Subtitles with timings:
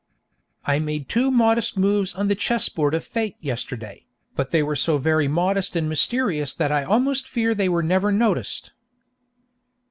[0.65, 4.97] I made two modest moves on the chessboard of Fate yesterday, but they were so
[4.97, 8.71] very modest and mysterious that I almost fear they were never noticed.